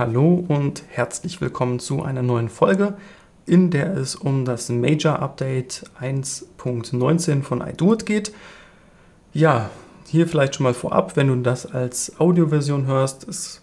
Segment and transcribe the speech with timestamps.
[0.00, 2.94] Hallo und herzlich willkommen zu einer neuen Folge,
[3.44, 8.32] in der es um das Major Update 1.19 von iDoIt geht.
[9.34, 9.68] Ja,
[10.06, 13.60] hier vielleicht schon mal vorab, wenn du das als Audioversion hörst, ist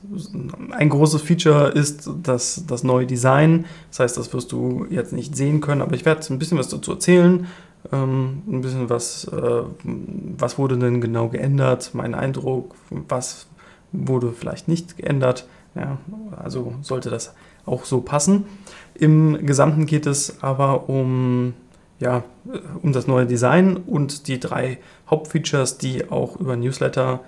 [0.74, 3.66] ein großes Feature ist das, das neue Design.
[3.90, 6.70] Das heißt, das wirst du jetzt nicht sehen können, aber ich werde ein bisschen was
[6.70, 7.48] dazu erzählen.
[7.92, 9.64] Ähm, ein bisschen was, äh,
[10.38, 13.48] was wurde denn genau geändert, mein Eindruck, was
[13.92, 15.48] wurde vielleicht nicht geändert.
[15.76, 15.98] Ja,
[16.36, 17.34] also sollte das
[17.66, 18.46] auch so passen.
[18.96, 21.54] Im Gesamten geht es aber um
[22.00, 22.24] ja,
[22.82, 24.78] um das neue Design und die drei
[25.10, 27.22] Hauptfeatures, die auch über Newsletter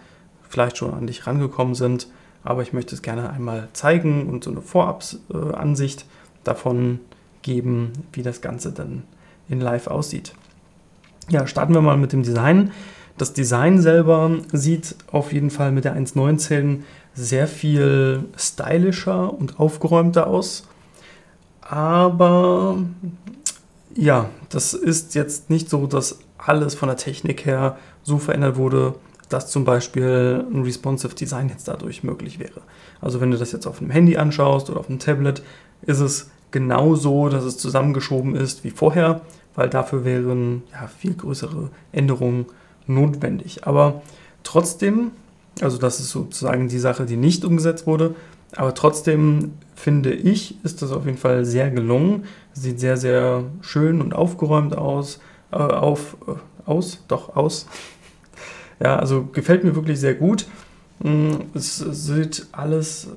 [0.47, 2.07] vielleicht schon an dich rangekommen sind.
[2.43, 6.05] Aber ich möchte es gerne einmal zeigen und so eine Vorabsansicht
[6.43, 6.99] davon
[7.41, 9.03] geben, wie das Ganze dann
[9.49, 10.33] in Live aussieht.
[11.29, 12.71] Ja, starten wir mal mit dem Design.
[13.19, 16.83] Das Design selber sieht auf jeden Fall mit der 1.19
[17.13, 20.65] sehr viel stylischer und aufgeräumter aus.
[21.59, 22.77] Aber
[23.93, 28.95] ja, das ist jetzt nicht so, dass alles von der Technik her so verändert wurde,
[29.27, 32.61] dass zum Beispiel ein responsive Design jetzt dadurch möglich wäre.
[33.01, 35.43] Also wenn du das jetzt auf einem Handy anschaust oder auf einem Tablet,
[35.81, 39.19] ist es genau so, dass es zusammengeschoben ist wie vorher,
[39.55, 42.45] weil dafür wären ja, viel größere Änderungen
[42.89, 43.65] notwendig.
[43.65, 44.01] Aber
[44.43, 45.11] trotzdem,
[45.61, 48.15] also das ist sozusagen die Sache, die nicht umgesetzt wurde,
[48.55, 52.25] aber trotzdem finde ich, ist das auf jeden Fall sehr gelungen.
[52.53, 55.19] Sieht sehr, sehr schön und aufgeräumt aus.
[55.51, 56.33] Äh, auf, äh,
[56.69, 57.67] aus, doch aus.
[58.79, 60.47] ja, also gefällt mir wirklich sehr gut.
[60.99, 63.07] Mm, es sieht alles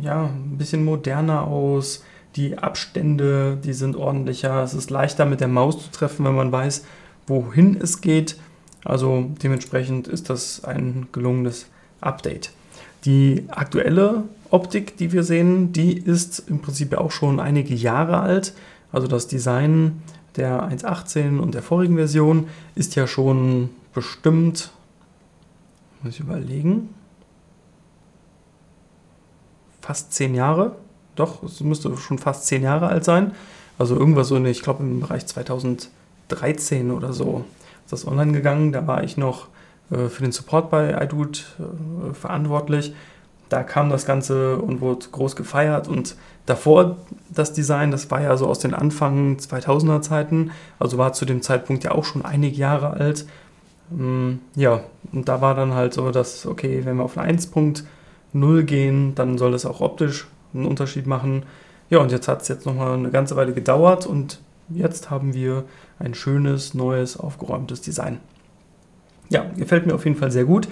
[0.00, 2.04] ja, ein bisschen moderner aus.
[2.36, 4.62] Die Abstände, die sind ordentlicher.
[4.62, 6.84] Es ist leichter mit der Maus zu treffen, wenn man weiß,
[7.26, 8.36] wohin es geht.
[8.84, 11.66] Also dementsprechend ist das ein gelungenes
[12.00, 12.52] Update.
[13.04, 18.54] Die aktuelle Optik, die wir sehen, die ist im Prinzip auch schon einige Jahre alt.
[18.92, 20.02] Also das Design
[20.36, 24.70] der 1.18 und der vorigen Version ist ja schon bestimmt,
[26.02, 26.94] muss ich überlegen,
[29.80, 30.76] fast zehn Jahre.
[31.16, 33.32] Doch, es müsste schon fast zehn Jahre alt sein.
[33.78, 37.44] Also irgendwas so, ich glaube im Bereich 2013 oder so
[37.92, 38.72] ist das online gegangen.
[38.72, 39.48] Da war ich noch
[39.90, 42.94] äh, für den Support bei iDude äh, verantwortlich.
[43.48, 46.14] Da kam das Ganze und wurde groß gefeiert und
[46.46, 46.98] davor
[47.30, 51.42] das Design, das war ja so aus den Anfang 2000er Zeiten, also war zu dem
[51.42, 53.26] Zeitpunkt ja auch schon einige Jahre alt.
[53.90, 58.62] Mm, ja, und da war dann halt so, dass, okay, wenn wir auf eine 1.0
[58.62, 61.42] gehen, dann soll es auch optisch einen Unterschied machen.
[61.88, 65.64] Ja, und jetzt hat es jetzt nochmal eine ganze Weile gedauert und jetzt haben wir
[66.00, 68.18] ein schönes, neues, aufgeräumtes Design.
[69.28, 70.66] Ja, gefällt mir auf jeden Fall sehr gut.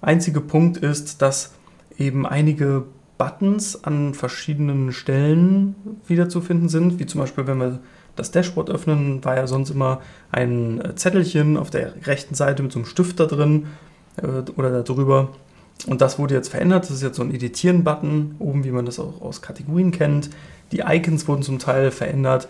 [0.00, 1.52] Einziger Punkt ist, dass
[1.96, 2.84] eben einige
[3.18, 5.74] Buttons an verschiedenen Stellen
[6.06, 7.80] wiederzufinden sind, wie zum Beispiel, wenn wir
[8.16, 10.00] das Dashboard öffnen, war ja sonst immer
[10.32, 13.66] ein Zettelchen auf der rechten Seite mit so einem Stift da drin
[14.16, 15.30] äh, oder da drüber.
[15.86, 16.84] Und das wurde jetzt verändert.
[16.84, 20.30] Das ist jetzt so ein Editieren-Button, oben, wie man das auch aus Kategorien kennt.
[20.72, 22.48] Die Icons wurden zum Teil verändert.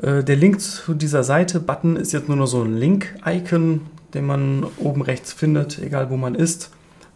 [0.00, 3.82] Äh, der Link zu dieser Seite, Button, ist jetzt nur noch so ein Link-Icon,
[4.14, 6.70] den man oben rechts findet, egal wo man ist.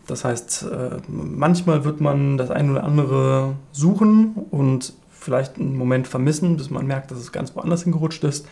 [0.06, 6.08] Das heißt, äh, manchmal wird man das eine oder andere suchen und vielleicht einen Moment
[6.08, 8.46] vermissen, bis man merkt, dass es ganz woanders hingerutscht ist.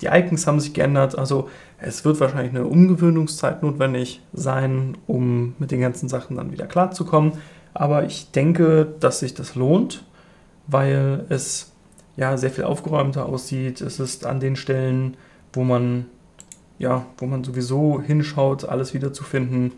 [0.00, 5.70] Die Icons haben sich geändert, also es wird wahrscheinlich eine Umgewöhnungszeit notwendig sein, um mit
[5.70, 7.34] den ganzen Sachen dann wieder klarzukommen.
[7.74, 10.04] Aber ich denke, dass sich das lohnt,
[10.66, 11.73] weil es
[12.16, 13.80] ja sehr viel aufgeräumter aussieht.
[13.80, 15.16] Es ist an den Stellen,
[15.52, 16.06] wo man
[16.78, 19.72] ja, wo man sowieso hinschaut, alles wiederzufinden.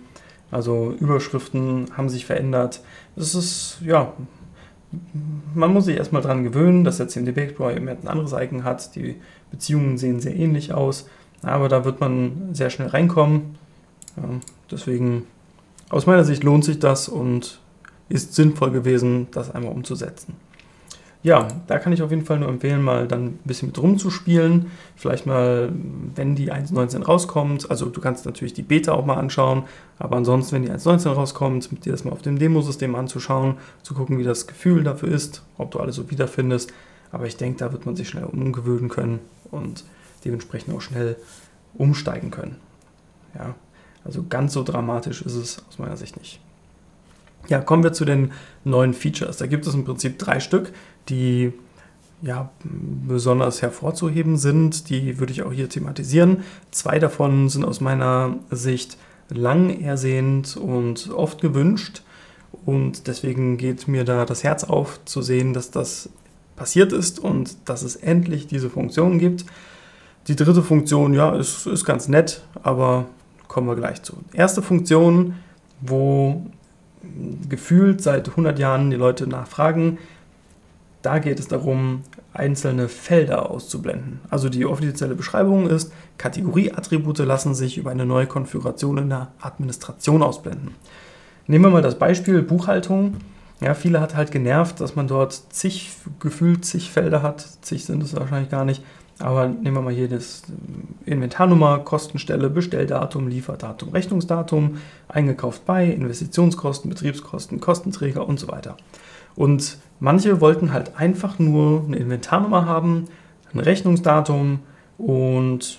[0.50, 2.80] Also Überschriften haben sich verändert.
[3.16, 4.12] Es ist, ja,
[5.54, 8.94] man muss sich erstmal daran gewöhnen, dass der CMDB Explorer ein anderes Icon hat.
[8.94, 9.16] Die
[9.50, 11.08] Beziehungen sehen sehr ähnlich aus,
[11.42, 13.56] aber da wird man sehr schnell reinkommen.
[14.16, 14.22] Ja,
[14.70, 15.26] deswegen,
[15.90, 17.60] aus meiner Sicht lohnt sich das und
[18.08, 20.34] ist sinnvoll gewesen, das einmal umzusetzen
[21.26, 24.66] ja, da kann ich auf jeden Fall nur empfehlen, mal dann ein bisschen mit rumzuspielen.
[24.94, 25.72] Vielleicht mal,
[26.14, 29.64] wenn die 1.19 rauskommt, also du kannst natürlich die Beta auch mal anschauen,
[29.98, 33.92] aber ansonsten, wenn die 1.19 rauskommt, mit dir das mal auf dem Demosystem anzuschauen, zu
[33.92, 36.72] gucken, wie das Gefühl dafür ist, ob du alles so wiederfindest.
[37.10, 39.18] Aber ich denke, da wird man sich schnell umgewöhnen können
[39.50, 39.82] und
[40.24, 41.16] dementsprechend auch schnell
[41.74, 42.54] umsteigen können.
[43.34, 43.56] Ja,
[44.04, 46.38] also ganz so dramatisch ist es aus meiner Sicht nicht.
[47.48, 48.32] Ja, kommen wir zu den
[48.64, 49.36] neuen Features.
[49.36, 50.72] Da gibt es im Prinzip drei Stück,
[51.08, 51.52] die
[52.22, 54.90] ja, besonders hervorzuheben sind.
[54.90, 56.38] Die würde ich auch hier thematisieren.
[56.70, 58.96] Zwei davon sind aus meiner Sicht
[59.28, 62.02] lang ersehnt und oft gewünscht.
[62.64, 66.08] Und deswegen geht mir da das Herz auf zu sehen, dass das
[66.56, 69.44] passiert ist und dass es endlich diese Funktion gibt.
[70.28, 73.06] Die dritte Funktion, ja, ist, ist ganz nett, aber
[73.46, 74.14] kommen wir gleich zu.
[74.32, 75.34] Erste Funktion,
[75.80, 76.46] wo
[77.48, 79.98] gefühlt seit 100 Jahren die Leute nachfragen,
[81.06, 82.02] da geht es darum,
[82.34, 84.18] einzelne Felder auszublenden.
[84.28, 90.24] Also die offizielle Beschreibung ist, Kategorieattribute lassen sich über eine neue Konfiguration in der Administration
[90.24, 90.72] ausblenden.
[91.46, 93.14] Nehmen wir mal das Beispiel Buchhaltung.
[93.60, 97.46] Ja, viele hat halt genervt, dass man dort zig, gefühlt zig Felder hat.
[97.62, 98.82] Zig sind es wahrscheinlich gar nicht.
[99.20, 100.42] Aber nehmen wir mal hier das
[101.04, 108.76] Inventarnummer, Kostenstelle, Bestelldatum, Lieferdatum, Rechnungsdatum, eingekauft bei, Investitionskosten, Betriebskosten, Kostenträger und so weiter.
[109.36, 113.04] Und manche wollten halt einfach nur eine Inventarnummer haben,
[113.52, 114.60] ein Rechnungsdatum
[114.98, 115.78] und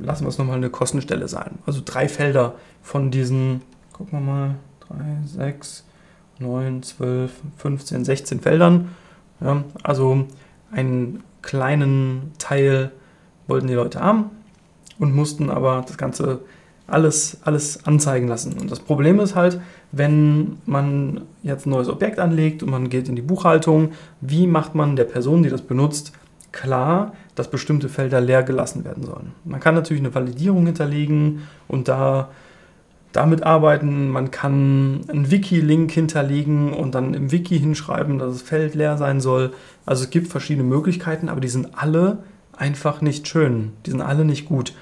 [0.00, 1.58] lassen wir es nochmal eine Kostenstelle sein.
[1.66, 3.62] Also drei Felder von diesen,
[3.92, 4.54] gucken wir mal,
[4.88, 5.86] 3, 6,
[6.38, 8.88] 9, 12, 15, 16 Feldern.
[9.40, 10.26] Ja, also
[10.70, 12.92] einen kleinen Teil
[13.46, 14.30] wollten die Leute haben
[14.98, 16.40] und mussten aber das Ganze
[16.92, 18.54] alles, alles anzeigen lassen.
[18.58, 19.60] Und das Problem ist halt,
[19.92, 24.74] wenn man jetzt ein neues Objekt anlegt und man geht in die Buchhaltung, wie macht
[24.74, 26.12] man der Person, die das benutzt,
[26.52, 29.32] klar, dass bestimmte Felder leer gelassen werden sollen.
[29.44, 32.28] Man kann natürlich eine Validierung hinterlegen und da
[33.12, 34.08] damit arbeiten.
[34.08, 39.20] Man kann einen Wiki-Link hinterlegen und dann im Wiki hinschreiben, dass das Feld leer sein
[39.20, 39.52] soll.
[39.86, 42.18] Also es gibt verschiedene Möglichkeiten, aber die sind alle
[42.56, 43.72] einfach nicht schön.
[43.86, 44.74] Die sind alle nicht gut.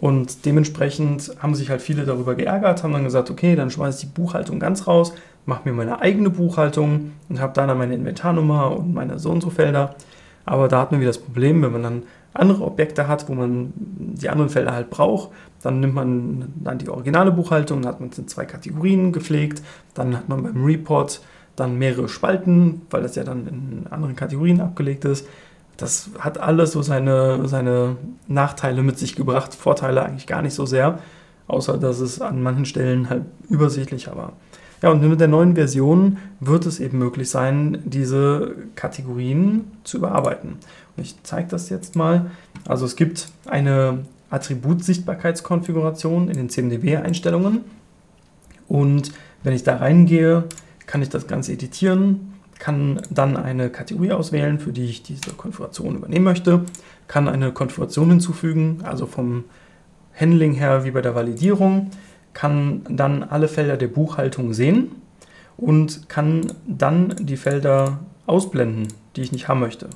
[0.00, 4.12] Und dementsprechend haben sich halt viele darüber geärgert, haben dann gesagt, okay, dann schmeiße ich
[4.12, 5.12] die Buchhaltung ganz raus,
[5.44, 9.50] mache mir meine eigene Buchhaltung und habe dann meine Inventarnummer und meine so und so
[9.50, 9.96] Felder.
[10.44, 12.02] Aber da hat man wieder das Problem, wenn man dann
[12.32, 15.30] andere Objekte hat, wo man die anderen Felder halt braucht,
[15.62, 19.62] dann nimmt man dann die originale Buchhaltung, dann hat man es in zwei Kategorien gepflegt,
[19.94, 21.20] dann hat man beim Report
[21.56, 25.26] dann mehrere Spalten, weil das ja dann in anderen Kategorien abgelegt ist.
[25.78, 27.96] Das hat alles so seine, seine
[28.26, 30.98] Nachteile mit sich gebracht, Vorteile eigentlich gar nicht so sehr,
[31.46, 34.32] außer dass es an manchen Stellen halt übersichtlicher war.
[34.82, 40.56] Ja, und mit der neuen Version wird es eben möglich sein, diese Kategorien zu überarbeiten.
[40.96, 42.30] Und ich zeige das jetzt mal.
[42.66, 44.00] Also es gibt eine
[44.30, 47.60] Attributsichtbarkeitskonfiguration in den CMDB-Einstellungen.
[48.66, 49.12] Und
[49.44, 50.44] wenn ich da reingehe,
[50.86, 55.96] kann ich das Ganze editieren, kann dann eine Kategorie auswählen, für die ich diese Konfiguration
[55.96, 56.62] übernehmen möchte,
[57.06, 59.44] kann eine Konfiguration hinzufügen, also vom
[60.18, 61.90] Handling her wie bei der Validierung,
[62.32, 64.90] kann dann alle Felder der Buchhaltung sehen
[65.56, 69.88] und kann dann die Felder ausblenden, die ich nicht haben möchte.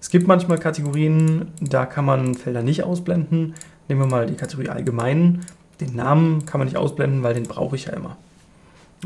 [0.00, 3.54] Es gibt manchmal Kategorien, da kann man Felder nicht ausblenden.
[3.88, 5.40] Nehmen wir mal die Kategorie Allgemein.
[5.80, 8.16] Den Namen kann man nicht ausblenden, weil den brauche ich ja immer.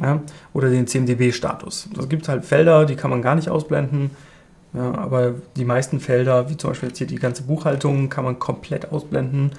[0.00, 0.23] Ja?
[0.52, 1.88] Oder den CMDB-Status.
[1.99, 4.11] Es gibt halt Felder, die kann man gar nicht ausblenden.
[4.73, 8.38] Ja, aber die meisten Felder, wie zum Beispiel jetzt hier die ganze Buchhaltung, kann man
[8.38, 9.50] komplett ausblenden,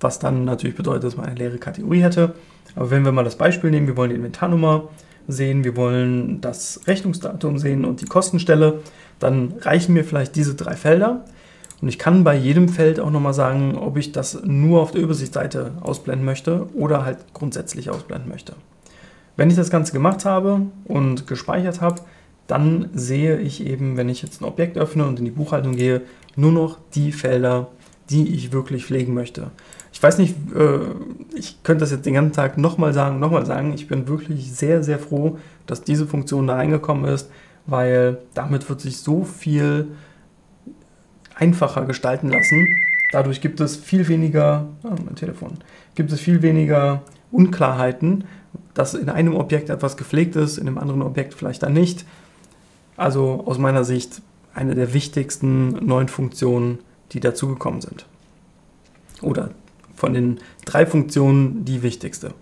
[0.00, 2.34] was dann natürlich bedeutet, dass man eine leere Kategorie hätte.
[2.74, 4.88] Aber wenn wir mal das Beispiel nehmen, wir wollen die Inventarnummer
[5.28, 8.80] sehen, wir wollen das Rechnungsdatum sehen und die Kostenstelle,
[9.20, 11.24] dann reichen mir vielleicht diese drei Felder.
[11.80, 15.02] Und ich kann bei jedem Feld auch nochmal sagen, ob ich das nur auf der
[15.02, 18.54] Übersichtsseite ausblenden möchte oder halt grundsätzlich ausblenden möchte.
[19.38, 22.02] Wenn ich das Ganze gemacht habe und gespeichert habe,
[22.46, 26.02] dann sehe ich eben, wenn ich jetzt ein Objekt öffne und in die Buchhaltung gehe,
[26.36, 27.68] nur noch die Felder,
[28.10, 29.50] die ich wirklich pflegen möchte.
[29.94, 30.80] Ich weiß nicht, äh,
[31.34, 33.72] ich könnte das jetzt den ganzen Tag nochmal sagen, nochmal sagen.
[33.72, 37.30] Ich bin wirklich sehr, sehr froh, dass diese Funktion da reingekommen ist
[37.68, 39.88] weil damit wird sich so viel
[41.34, 42.66] einfacher gestalten lassen.
[43.12, 45.58] Dadurch gibt es viel weniger, oh, mein Telefon,
[45.94, 48.24] gibt es viel weniger Unklarheiten,
[48.78, 52.04] dass in einem Objekt etwas gepflegt ist, in einem anderen Objekt vielleicht dann nicht.
[52.96, 54.22] Also aus meiner Sicht
[54.54, 56.78] eine der wichtigsten neuen Funktionen,
[57.10, 58.06] die dazugekommen sind.
[59.20, 59.50] Oder
[59.96, 62.34] von den drei Funktionen die wichtigste.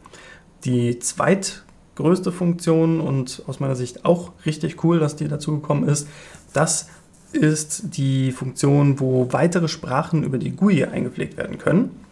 [0.66, 1.64] Die zweit
[1.94, 6.06] größte Funktion und aus meiner Sicht auch richtig cool, dass die dazugekommen ist.
[6.52, 6.90] Das
[7.32, 12.05] ist die Funktion, wo weitere Sprachen über die GUI eingepflegt werden können.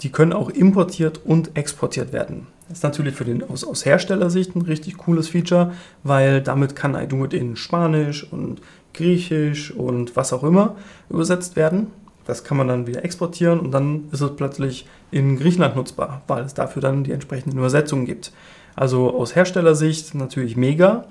[0.00, 2.46] Die können auch importiert und exportiert werden.
[2.68, 5.72] Das ist natürlich für den aus, aus Herstellersicht ein richtig cooles Feature,
[6.02, 8.60] weil damit kann iDoIt in Spanisch und
[8.92, 10.76] Griechisch und was auch immer
[11.08, 11.88] übersetzt werden.
[12.24, 16.44] Das kann man dann wieder exportieren und dann ist es plötzlich in Griechenland nutzbar, weil
[16.44, 18.32] es dafür dann die entsprechenden Übersetzungen gibt.
[18.74, 21.04] Also aus Herstellersicht natürlich mega.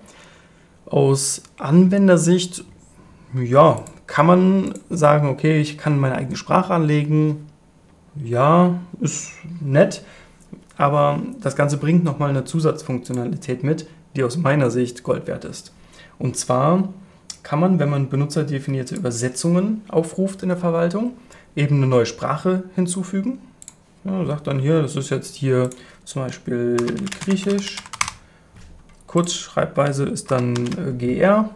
[0.85, 2.65] Aus Anwendersicht,
[3.33, 7.47] ja, kann man sagen, okay, ich kann meine eigene Sprache anlegen.
[8.23, 9.31] Ja, ist
[9.61, 10.03] nett.
[10.77, 15.73] Aber das Ganze bringt nochmal eine Zusatzfunktionalität mit, die aus meiner Sicht Gold wert ist.
[16.17, 16.89] Und zwar
[17.43, 21.13] kann man, wenn man benutzerdefinierte Übersetzungen aufruft in der Verwaltung,
[21.55, 23.39] eben eine neue Sprache hinzufügen.
[24.03, 25.69] Ja, sagt dann hier, das ist jetzt hier
[26.03, 26.75] zum Beispiel
[27.23, 27.77] Griechisch.
[29.07, 31.49] Kurzschreibweise ist dann äh, GR.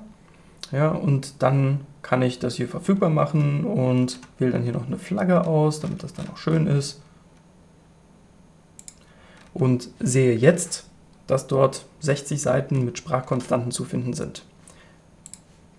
[0.72, 4.98] Ja, und dann kann ich das hier verfügbar machen und wähle dann hier noch eine
[4.98, 7.04] Flagge aus, damit das dann auch schön ist.
[9.54, 10.86] Und sehe jetzt,
[11.28, 14.44] dass dort 60 Seiten mit Sprachkonstanten zu finden sind.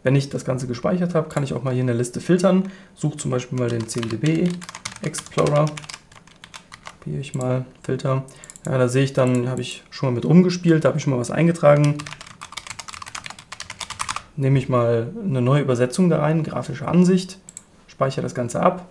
[0.04, 2.70] Wenn ich das Ganze gespeichert habe, kann ich auch mal hier in der Liste filtern.
[2.94, 4.52] Suche zum Beispiel mal den 10dB
[5.02, 5.66] Explorer.
[7.00, 8.22] Probiere ich mal Filter.
[8.66, 11.12] Ja, da sehe ich dann, habe ich schon mal mit rumgespielt, da habe ich schon
[11.12, 11.98] mal was eingetragen.
[14.40, 17.36] Nehme ich mal eine neue Übersetzung da rein, grafische Ansicht,
[17.88, 18.88] speichere das Ganze ab.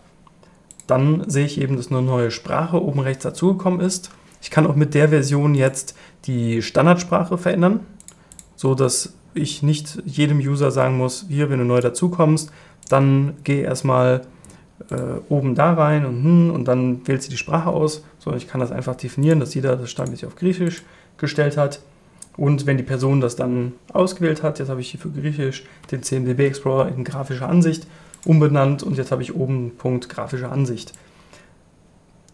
[0.86, 4.12] Dann sehe ich eben, dass eine neue Sprache oben rechts dazugekommen ist.
[4.44, 7.80] Ich kann auch mit der Version jetzt die Standardsprache verändern,
[8.56, 12.52] so dass ich nicht jedem User sagen muss, hier, wenn du neu dazukommst,
[12.88, 14.22] dann geh erstmal
[14.92, 18.48] äh, oben da rein und, hm, und dann wählst du die Sprache aus, sondern ich
[18.48, 20.84] kann das einfach definieren, dass jeder das standardmäßig auf Griechisch
[21.18, 21.80] gestellt hat.
[22.40, 26.04] Und wenn die Person das dann ausgewählt hat, jetzt habe ich hier für Griechisch den
[26.04, 27.86] CMDB Explorer in grafische Ansicht
[28.24, 30.94] umbenannt und jetzt habe ich oben Punkt grafische Ansicht.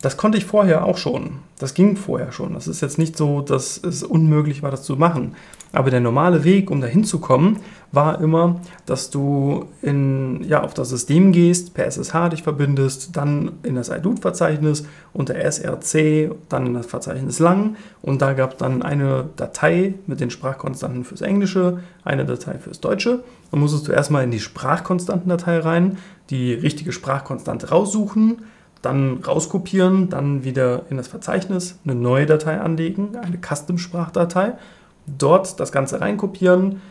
[0.06, 1.40] Das konnte ich vorher auch schon.
[1.58, 2.54] Das ging vorher schon.
[2.54, 5.34] Das ist jetzt nicht so, dass es unmöglich war, das zu machen.
[5.72, 7.58] Aber der normale Weg, um dahin zu kommen,
[7.92, 13.54] war immer, dass du in, ja, auf das System gehst, per SSH dich verbindest, dann
[13.64, 18.84] in das iDoot-Verzeichnis unter SRC, dann in das Verzeichnis lang und da gab es dann
[18.84, 23.24] eine Datei mit den Sprachkonstanten fürs Englische, eine Datei fürs Deutsche.
[23.50, 25.98] Dann musstest du erstmal in die Sprachkonstantendatei rein,
[26.30, 28.38] die richtige Sprachkonstante raussuchen,
[28.86, 34.54] dann rauskopieren, dann wieder in das Verzeichnis eine neue Datei anlegen, eine Custom-Sprachdatei,
[35.08, 36.82] dort das Ganze reinkopieren,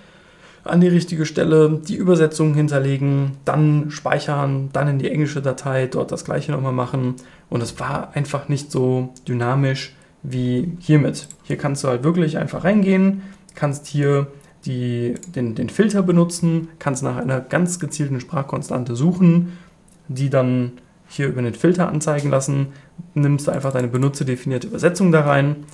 [0.64, 6.10] an die richtige Stelle die Übersetzung hinterlegen, dann speichern, dann in die englische Datei, dort
[6.10, 7.16] das gleiche nochmal machen.
[7.50, 11.28] Und es war einfach nicht so dynamisch wie hiermit.
[11.42, 13.22] Hier kannst du halt wirklich einfach reingehen,
[13.54, 14.28] kannst hier
[14.64, 19.52] die, den, den Filter benutzen, kannst nach einer ganz gezielten Sprachkonstante suchen,
[20.08, 20.72] die dann
[21.08, 22.68] hier über den Filter anzeigen lassen,
[23.14, 25.64] nimmst du einfach deine benutzerdefinierte Übersetzung da rein,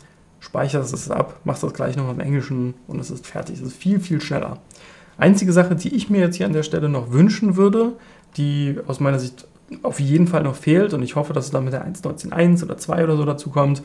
[0.41, 3.57] speicherst es ab, machst das gleich noch im Englischen und es ist fertig.
[3.57, 4.59] Es ist viel, viel schneller.
[5.19, 7.93] Einzige Sache, die ich mir jetzt hier an der Stelle noch wünschen würde,
[8.37, 9.47] die aus meiner Sicht
[9.83, 12.77] auf jeden Fall noch fehlt und ich hoffe, dass es dann mit der 1.19.1 oder
[12.77, 13.83] 2 oder so dazu kommt,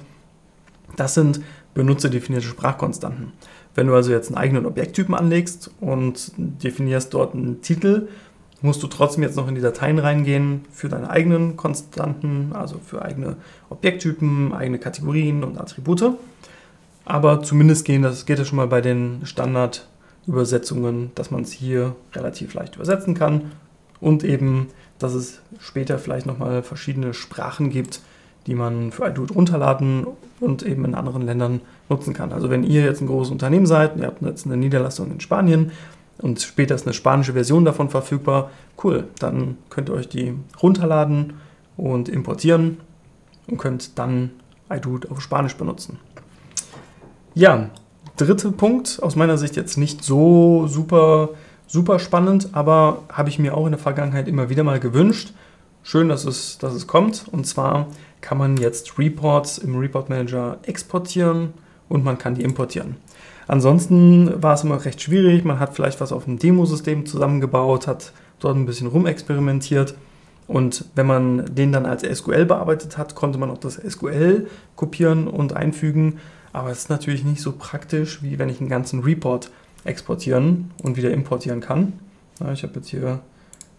[0.95, 1.41] das sind
[1.73, 3.33] benutzerdefinierte Sprachkonstanten.
[3.75, 8.07] Wenn du also jetzt einen eigenen Objekttypen anlegst und definierst dort einen Titel,
[8.61, 13.03] musst du trotzdem jetzt noch in die Dateien reingehen für deine eigenen Konstanten, also für
[13.03, 13.37] eigene
[13.69, 16.13] Objekttypen, eigene Kategorien und Attribute.
[17.05, 21.95] Aber zumindest gehen das, geht es schon mal bei den Standardübersetzungen, dass man es hier
[22.13, 23.51] relativ leicht übersetzen kann
[23.99, 28.01] und eben, dass es später vielleicht nochmal verschiedene Sprachen gibt,
[28.47, 30.07] die man für iDoot runterladen
[30.39, 32.31] und eben in anderen Ländern nutzen kann.
[32.31, 35.71] Also wenn ihr jetzt ein großes Unternehmen seid, ihr habt jetzt eine Niederlassung in Spanien
[36.19, 38.51] und später ist eine spanische Version davon verfügbar,
[38.83, 41.33] cool, dann könnt ihr euch die runterladen
[41.77, 42.77] und importieren
[43.47, 44.31] und könnt dann
[44.69, 45.99] iDoot auf Spanisch benutzen.
[47.33, 47.69] Ja,
[48.17, 51.29] dritter Punkt, aus meiner Sicht jetzt nicht so super,
[51.67, 55.33] super spannend, aber habe ich mir auch in der Vergangenheit immer wieder mal gewünscht.
[55.83, 57.25] Schön, dass es, dass es kommt.
[57.31, 57.87] Und zwar
[58.21, 61.53] kann man jetzt Reports im Report Manager exportieren
[61.89, 62.95] und man kann die importieren.
[63.47, 65.43] Ansonsten war es immer recht schwierig.
[65.45, 69.95] Man hat vielleicht was auf einem Demosystem zusammengebaut, hat dort ein bisschen rumexperimentiert.
[70.47, 75.27] Und wenn man den dann als SQL bearbeitet hat, konnte man auch das SQL kopieren
[75.27, 76.19] und einfügen.
[76.53, 79.51] Aber es ist natürlich nicht so praktisch, wie wenn ich einen ganzen Report
[79.83, 81.93] exportieren und wieder importieren kann.
[82.53, 83.19] ich habe jetzt hier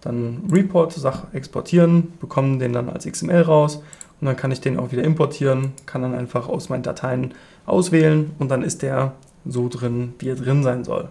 [0.00, 3.82] dann Report, sag exportieren, bekomme den dann als XML raus
[4.20, 7.35] und dann kann ich den auch wieder importieren, kann dann einfach aus meinen Dateien
[7.66, 9.12] auswählen und dann ist der
[9.49, 11.09] so drin, wie er drin sein soll.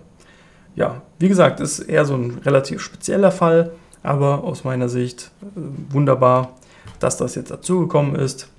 [0.76, 3.72] Ja, wie gesagt, ist eher so ein relativ spezieller Fall,
[4.04, 6.54] aber aus meiner Sicht äh, wunderbar,
[7.00, 8.50] dass das jetzt dazugekommen ist.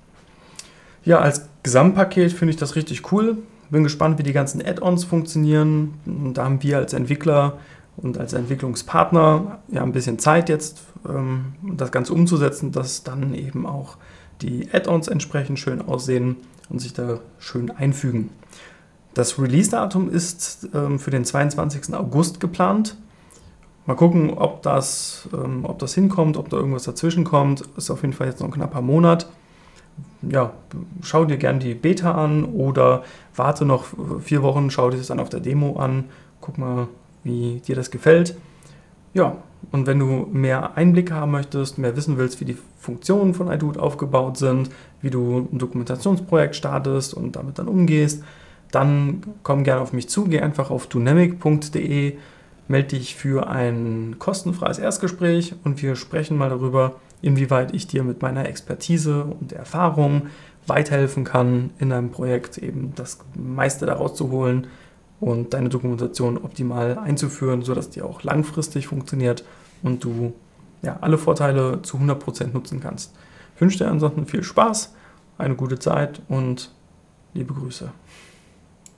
[1.04, 3.38] Ja, als Gesamtpaket finde ich das richtig cool.
[3.70, 5.94] Bin gespannt, wie die ganzen Add-ons funktionieren.
[6.06, 7.58] Und da haben wir als Entwickler
[7.96, 13.66] und als Entwicklungspartner ja ein bisschen Zeit jetzt, ähm, das Ganze umzusetzen, dass dann eben
[13.66, 13.96] auch
[14.42, 16.36] die Add-ons entsprechend schön aussehen
[16.68, 18.30] und sich da schön einfügen.
[19.16, 21.94] Das Release-Datum ist ähm, für den 22.
[21.94, 22.98] August geplant.
[23.86, 27.62] Mal gucken, ob das, ähm, ob das hinkommt, ob da irgendwas dazwischen kommt.
[27.78, 29.26] Ist auf jeden Fall jetzt noch ein knapper Monat.
[30.20, 30.52] ja,
[31.00, 33.04] schau dir gern die Beta an oder
[33.34, 33.86] warte noch
[34.20, 36.04] vier Wochen, schau dir das dann auf der Demo an,
[36.42, 36.88] guck mal,
[37.24, 38.36] wie dir das gefällt.
[39.14, 39.38] Ja,
[39.72, 43.80] und wenn du mehr Einblick haben möchtest, mehr wissen willst, wie die Funktionen von iDude
[43.80, 44.68] aufgebaut sind,
[45.00, 48.22] wie du ein Dokumentationsprojekt startest und damit dann umgehst,
[48.70, 52.16] dann komm gerne auf mich zu, geh einfach auf dynamic.de,
[52.68, 58.22] melde dich für ein kostenfreies Erstgespräch und wir sprechen mal darüber, inwieweit ich dir mit
[58.22, 60.28] meiner Expertise und Erfahrung
[60.66, 64.66] weiterhelfen kann, in deinem Projekt eben das meiste daraus zu holen
[65.20, 69.44] und deine Dokumentation optimal einzuführen, sodass die auch langfristig funktioniert
[69.82, 70.34] und du
[70.82, 73.14] ja, alle Vorteile zu 100% nutzen kannst.
[73.54, 74.94] Ich wünsche dir ansonsten viel Spaß,
[75.38, 76.70] eine gute Zeit und
[77.34, 77.90] liebe Grüße.